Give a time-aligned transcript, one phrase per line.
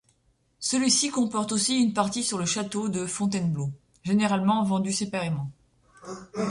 [0.57, 5.51] Celui-ci comporte aussi une partie sur le château de Fontainebleau, généralement vendue séparément.